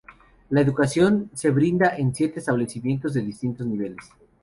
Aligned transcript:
La 0.49 0.61
educación 0.61 1.29
se 1.35 1.51
brinda 1.51 1.95
en 1.95 2.15
siete 2.15 2.39
establecimientos 2.39 3.13
de 3.13 3.21
distintos 3.21 3.67
niveles. 3.67 4.09